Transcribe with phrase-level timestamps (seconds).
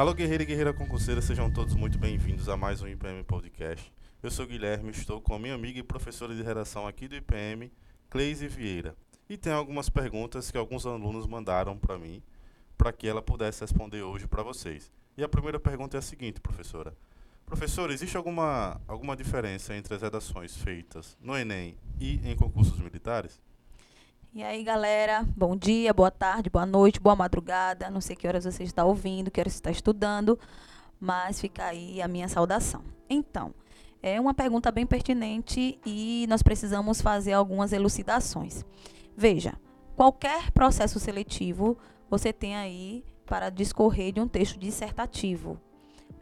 [0.00, 3.92] Alô, guerreiro e guerreira concurseira, sejam todos muito bem-vindos a mais um IPM Podcast.
[4.22, 7.70] Eu sou Guilherme, estou com a minha amiga e professora de redação aqui do IPM,
[8.08, 8.96] Cleise Vieira.
[9.28, 12.22] E tem algumas perguntas que alguns alunos mandaram para mim,
[12.78, 14.90] para que ela pudesse responder hoje para vocês.
[15.18, 16.96] E a primeira pergunta é a seguinte, professora.
[17.44, 23.38] Professor, existe alguma, alguma diferença entre as redações feitas no Enem e em concursos militares?
[24.32, 27.90] E aí, galera, bom dia, boa tarde, boa noite, boa madrugada.
[27.90, 30.38] Não sei que horas você está ouvindo, que horas você está estudando,
[31.00, 32.84] mas fica aí a minha saudação.
[33.08, 33.52] Então,
[34.00, 38.64] é uma pergunta bem pertinente e nós precisamos fazer algumas elucidações.
[39.16, 39.54] Veja,
[39.96, 41.76] qualquer processo seletivo
[42.08, 45.60] você tem aí para discorrer de um texto dissertativo,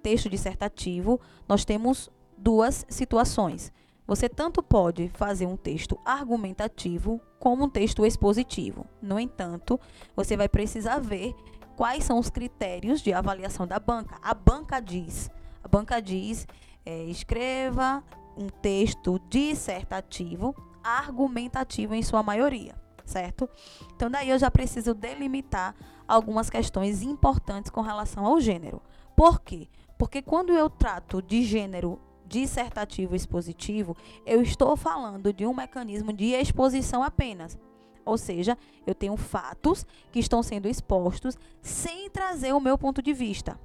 [0.00, 3.72] texto dissertativo, nós temos duas situações.
[4.06, 8.86] Você tanto pode fazer um texto argumentativo como um texto expositivo.
[9.02, 9.80] No entanto,
[10.14, 11.34] você vai precisar ver
[11.76, 14.16] quais são os critérios de avaliação da banca.
[14.22, 15.30] A banca diz,
[15.62, 16.46] a banca diz,
[16.84, 18.02] é, escreva
[18.36, 23.48] um texto dissertativo, argumentativo em sua maioria, certo?
[23.94, 25.74] Então daí eu já preciso delimitar
[26.06, 28.80] algumas questões importantes com relação ao gênero.
[29.16, 29.68] Por quê?
[29.98, 36.32] Porque quando eu trato de gênero dissertativo expositivo, eu estou falando de um mecanismo de
[36.32, 37.58] exposição apenas.
[38.04, 43.12] Ou seja, eu tenho fatos que estão sendo expostos sem trazer o meu ponto de
[43.12, 43.58] vista.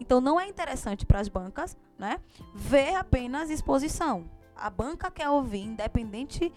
[0.00, 2.18] Então não é interessante para as bancas, né,
[2.54, 4.24] ver apenas exposição.
[4.56, 6.52] A banca quer ouvir, independente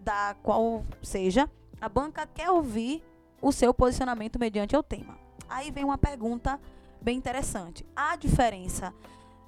[0.00, 1.48] da qual seja,
[1.80, 3.02] a banca quer ouvir
[3.40, 5.18] o seu posicionamento mediante o tema.
[5.48, 6.60] Aí vem uma pergunta
[7.00, 7.84] bem interessante.
[7.94, 8.94] A diferença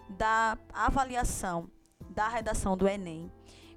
[0.09, 1.71] da avaliação
[2.15, 3.31] da redação do Enem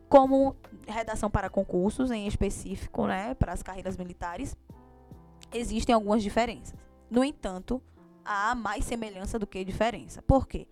[0.08, 0.56] como
[0.88, 4.56] redação para concursos em específico, né, para as carreiras militares,
[5.54, 6.76] existem algumas diferenças.
[7.10, 7.82] No entanto,
[8.24, 10.22] há mais semelhança do que diferença.
[10.22, 10.68] Por quê?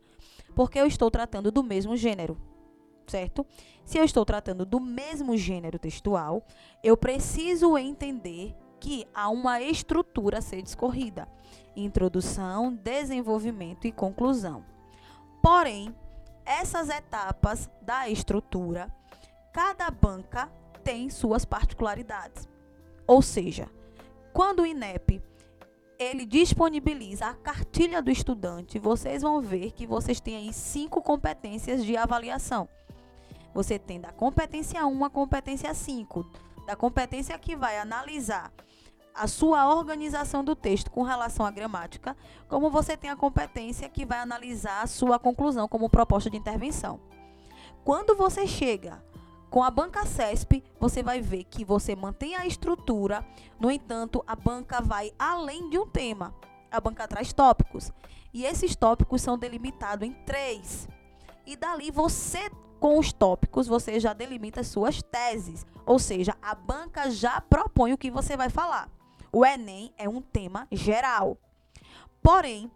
[0.54, 2.38] Porque eu estou tratando do mesmo gênero,
[3.08, 3.46] certo?
[3.84, 6.46] Se eu estou tratando do mesmo gênero textual,
[6.82, 11.28] eu preciso entender que há uma estrutura a ser discorrida:
[11.76, 14.64] introdução, desenvolvimento e conclusão.
[15.46, 15.96] Porém,
[16.44, 18.92] essas etapas da estrutura,
[19.54, 20.52] cada banca
[20.84, 22.50] tem suas particularidades.
[23.06, 23.70] Ou seja,
[24.34, 25.22] quando o INEP
[26.00, 31.86] ele disponibiliza a cartilha do estudante, vocês vão ver que vocês têm aí cinco competências
[31.86, 32.68] de avaliação.
[33.54, 36.26] Você tem da competência 1 a competência 5,
[36.66, 38.52] da competência que vai analisar
[39.16, 42.16] a sua organização do texto com relação à gramática,
[42.50, 47.00] como você tem a competência que vai analisar a sua conclusão como proposta de intervenção.
[47.84, 49.02] Quando você chega
[49.50, 53.26] com a banca CESP, você vai ver que você mantém a estrutura,
[53.58, 56.36] no entanto, a banca vai além de um tema.
[56.70, 57.94] A banca traz tópicos.
[58.34, 60.90] E esses tópicos são delimitados em três.
[61.46, 62.50] E dali você,
[62.82, 65.66] com os tópicos, você já delimita suas teses.
[65.86, 68.90] Ou seja, a banca já propõe o que você vai falar.
[69.36, 71.38] O Enem é um tema geral.
[72.24, 72.72] Porém,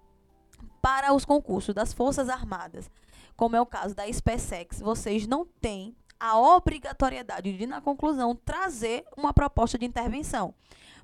[0.82, 2.92] para os concursos das Forças Armadas,
[3.38, 9.06] como é o caso da SpaceX, vocês não têm a obrigatoriedade de, na conclusão, trazer
[9.16, 10.54] uma proposta de intervenção.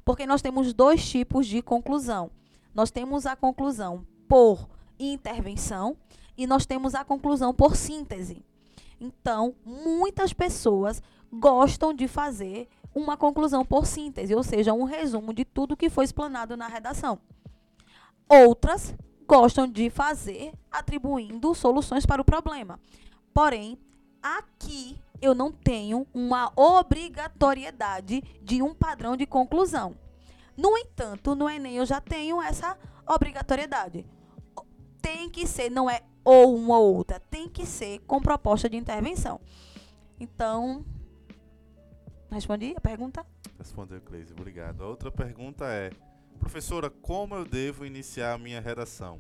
[0.04, 2.30] Porque nós temos dois tipos de conclusão.
[2.74, 4.68] Nós temos a conclusão por
[5.00, 5.96] intervenção
[6.38, 8.44] e nós temos a conclusão por síntese.
[9.00, 11.02] Então, muitas pessoas
[11.40, 16.06] gostam de fazer uma conclusão por síntese, ou seja, um resumo de tudo que foi
[16.06, 17.20] explanado na redação.
[18.28, 18.96] Outras
[19.28, 22.80] gostam de fazer atribuindo soluções para o problema.
[23.34, 23.78] Porém,
[24.22, 29.96] aqui eu não tenho uma obrigatoriedade de um padrão de conclusão.
[30.56, 34.06] No entanto, no Enem eu já tenho essa obrigatoriedade.
[35.02, 38.78] Tem que ser, não é ou uma ou outra, tem que ser com proposta de
[38.78, 39.40] intervenção.
[40.20, 40.84] Então,
[42.32, 43.26] Respondi a pergunta?
[43.58, 44.34] Respondeu, Cleise.
[44.34, 44.84] Obrigado.
[44.84, 45.92] A outra pergunta é:
[46.40, 49.20] Professora, como eu devo iniciar a minha redação?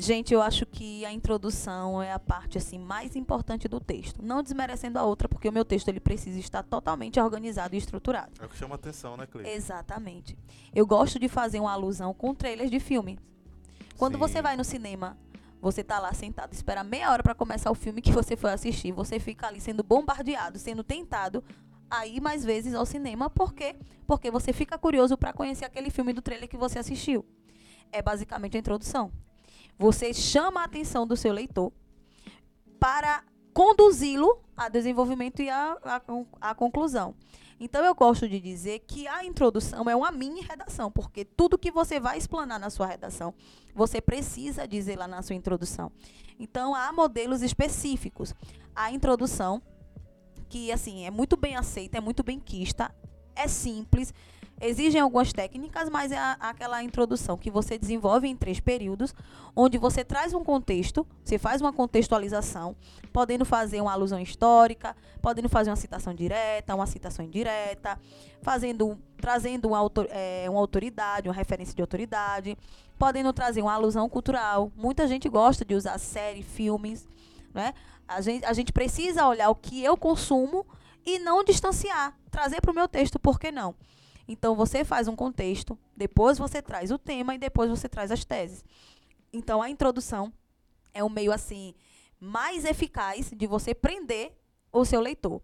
[0.00, 4.22] Gente, eu acho que a introdução é a parte assim mais importante do texto.
[4.22, 8.30] Não desmerecendo a outra, porque o meu texto ele precisa estar totalmente organizado e estruturado.
[8.40, 9.50] É o que chama atenção, né, Cleide?
[9.50, 10.38] Exatamente.
[10.72, 13.18] Eu gosto de fazer uma alusão com trailers de filme.
[13.96, 14.20] Quando Sim.
[14.20, 15.18] você vai no cinema,
[15.60, 18.92] você tá lá sentado, espera meia hora para começar o filme que você foi assistir.
[18.92, 21.42] Você fica ali sendo bombardeado, sendo tentado
[21.90, 23.28] a ir mais vezes ao cinema.
[23.28, 23.76] Por quê?
[24.06, 27.24] Porque você fica curioso para conhecer aquele filme do trailer que você assistiu.
[27.90, 29.10] É basicamente a introdução.
[29.78, 31.72] Você chama a atenção do seu leitor
[32.78, 33.24] para
[33.58, 36.00] conduzi-lo a desenvolvimento e a, a,
[36.40, 37.12] a conclusão.
[37.58, 41.72] Então eu gosto de dizer que a introdução é uma mini redação, porque tudo que
[41.72, 43.34] você vai explanar na sua redação,
[43.74, 45.90] você precisa dizer lá na sua introdução.
[46.38, 48.32] Então há modelos específicos.
[48.76, 49.60] A introdução
[50.48, 52.94] que assim é muito bem aceita, é muito bem quista,
[53.34, 54.14] é simples,
[54.60, 59.14] exigem algumas técnicas, mas é a, aquela introdução que você desenvolve em três períodos,
[59.54, 62.76] onde você traz um contexto, você faz uma contextualização,
[63.12, 67.98] podendo fazer uma alusão histórica, podendo fazer uma citação direta, uma citação indireta,
[68.42, 72.56] fazendo, trazendo uma, autor, é, uma autoridade, uma referência de autoridade,
[72.98, 74.72] podendo trazer uma alusão cultural.
[74.76, 77.08] Muita gente gosta de usar série, filmes,
[77.54, 77.74] né?
[78.06, 80.66] A gente, a gente precisa olhar o que eu consumo
[81.04, 83.74] e não distanciar, trazer para o meu texto, por que não?
[84.28, 88.24] Então você faz um contexto, depois você traz o tema e depois você traz as
[88.24, 88.62] teses.
[89.32, 90.32] Então a introdução
[90.92, 91.74] é um meio assim
[92.20, 94.36] mais eficaz de você prender
[94.70, 95.40] o seu leitor.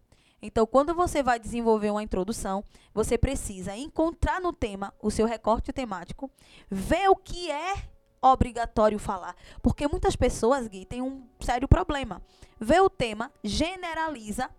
[0.46, 5.72] Então, quando você vai desenvolver uma introdução, você precisa encontrar no tema o seu recorte
[5.72, 6.30] temático,
[6.68, 7.88] ver o que é
[8.20, 9.34] obrigatório falar.
[9.62, 12.20] Porque muitas pessoas, Gui, têm um sério problema.
[12.60, 14.50] Vê o tema, generaliza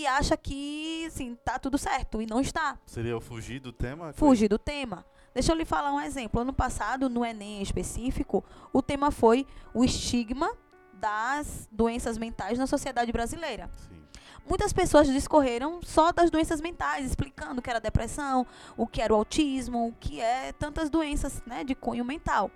[0.00, 2.22] e acha que, assim, tá tudo certo.
[2.22, 2.78] E não está.
[2.86, 4.12] Seria o fugir do tema?
[4.14, 5.04] Fugir do tema.
[5.34, 6.40] Deixa eu lhe falar um exemplo.
[6.40, 8.42] Ano passado, no Enem específico,
[8.72, 10.50] o tema foi o estigma
[10.94, 13.70] das doenças mentais na sociedade brasileira.
[13.88, 14.00] Sim.
[14.48, 19.12] Muitas pessoas discorreram só das doenças mentais, explicando o que era depressão, o que era
[19.12, 22.50] o autismo, o que é tantas doenças né, de cunho mental.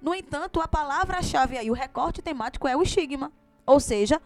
[0.00, 3.32] No entanto, a palavra-chave aí, o recorte temático é o estigma.
[3.64, 4.20] Ou seja,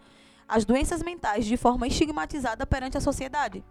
[0.47, 3.63] as doenças mentais de forma estigmatizada perante a sociedade.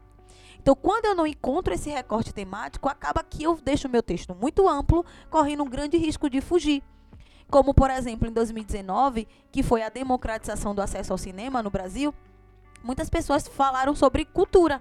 [0.61, 4.35] Então, quando eu não encontro esse recorte temático, acaba que eu deixo o meu texto
[4.35, 6.83] muito amplo, correndo um grande risco de fugir.
[7.49, 12.13] Como, por exemplo, em 2019, que foi a democratização do acesso ao cinema no Brasil,
[12.83, 14.81] muitas pessoas falaram sobre cultura.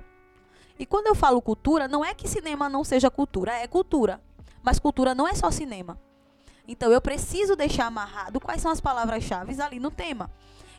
[0.77, 4.19] E quando eu falo cultura, não é que cinema não seja cultura, é cultura.
[4.63, 5.99] Mas cultura não é só cinema.
[6.67, 10.31] Então eu preciso deixar amarrado quais são as palavras-chave ali no tema.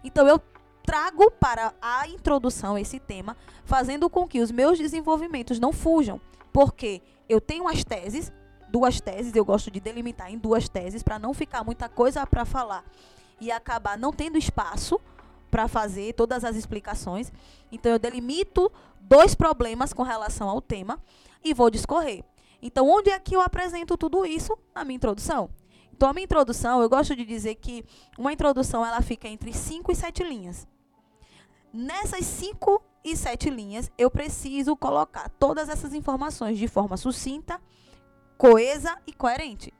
[0.02, 0.40] Então eu
[0.87, 6.21] trago para a introdução esse tema, fazendo com que os meus desenvolvimentos não fujam,
[6.53, 8.33] porque eu tenho as teses,
[8.69, 12.44] duas teses, eu gosto de delimitar em duas teses para não ficar muita coisa para
[12.44, 12.85] falar
[13.41, 15.00] e acabar não tendo espaço
[15.50, 17.33] para fazer todas as explicações.
[17.71, 21.03] Então eu delimito dois problemas com relação ao tema
[21.44, 22.25] e vou discorrer.
[22.62, 24.56] Então onde é que eu apresento tudo isso?
[24.75, 25.50] Na minha introdução.
[25.93, 27.85] Então a minha introdução, eu gosto de dizer que
[28.17, 30.67] uma introdução ela fica entre 5 e 7 linhas.
[31.72, 37.60] Nessas cinco e sete linhas, eu preciso colocar todas essas informações de forma sucinta,
[38.36, 39.72] coesa e coerente.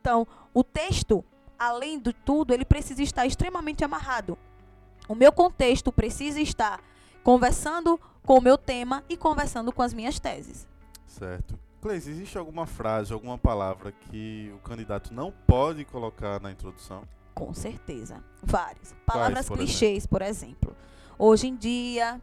[0.00, 1.24] Então, o texto,
[1.58, 4.38] além de tudo, ele precisa estar extremamente amarrado.
[5.08, 6.80] O meu contexto precisa estar
[7.22, 10.68] conversando com o meu tema e conversando com as minhas teses.
[11.06, 11.58] Certo.
[11.80, 17.02] Cleis, existe alguma frase, alguma palavra que o candidato não pode colocar na introdução?
[17.36, 18.24] Com certeza.
[18.42, 18.94] Várias.
[19.04, 20.08] Palavras Quais, por clichês, exemplo?
[20.08, 20.76] por exemplo.
[21.18, 22.18] Hoje em dia,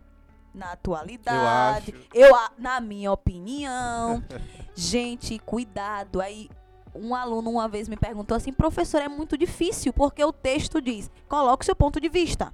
[0.51, 4.24] na atualidade, eu, eu na minha opinião,
[4.74, 6.19] gente, cuidado.
[6.19, 6.50] Aí
[6.95, 11.12] um aluno uma vez me perguntou assim: "Professor, é muito difícil porque o texto diz:
[11.30, 12.51] coloque seu ponto de vista".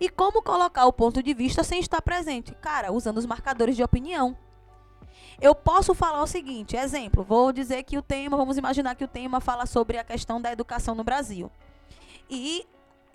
[0.00, 2.52] E como colocar o ponto de vista sem estar presente?
[2.60, 4.36] Cara, usando os marcadores de opinião.
[5.40, 9.08] Eu posso falar o seguinte, exemplo, vou dizer que o tema, vamos imaginar que o
[9.08, 11.50] tema fala sobre a questão da educação no Brasil.
[12.28, 12.66] E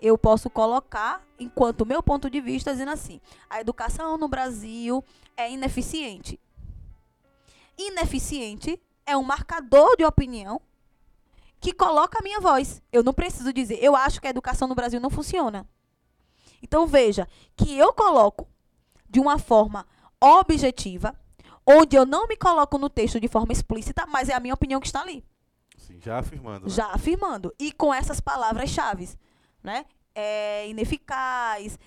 [0.02, 5.04] eu posso colocar, enquanto meu ponto de vista, dizendo assim: a educação no Brasil
[5.36, 6.40] é ineficiente.
[7.78, 10.62] Ineficiente é um marcador de opinião
[11.60, 12.82] que coloca a minha voz.
[12.92, 15.68] Eu não preciso dizer, eu acho que a educação no Brasil não funciona.
[16.62, 18.48] Então veja que eu coloco
[19.10, 19.86] de uma forma
[20.22, 21.16] objetiva,
[21.66, 24.80] onde eu não me coloco no texto de forma explícita, mas é a minha opinião
[24.80, 25.24] que está ali.
[26.02, 26.66] Já afirmando.
[26.66, 26.72] Né?
[26.72, 27.54] Já afirmando.
[27.60, 29.10] E com essas palavras-chave
[29.64, 29.86] né?
[30.16, 31.78] É, ineficaz,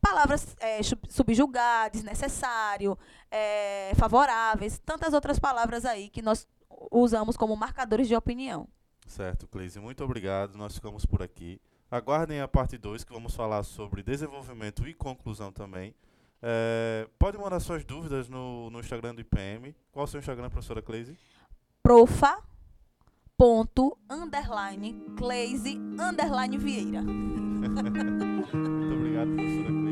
[0.00, 2.96] palavras é, subjugar, desnecessário,
[3.30, 6.46] é, favoráveis, tantas outras palavras aí que nós
[6.90, 8.68] usamos como marcadores de opinião.
[9.06, 10.56] Certo, Cleise, muito obrigado.
[10.56, 11.60] Nós ficamos por aqui.
[11.90, 15.94] Aguardem a parte 2, que vamos falar sobre desenvolvimento e conclusão também.
[16.40, 19.74] É, pode mandar suas dúvidas no, no Instagram do IPM.
[19.92, 21.16] Qual é o seu Instagram, professora Cleise?
[21.82, 22.42] Profa
[23.42, 27.02] ponto, underline, Cleise, underline Vieira.
[27.02, 29.91] Muito obrigado, professora Cleise.